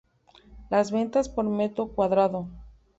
[0.71, 2.49] Las "ventas por metro cuadrado".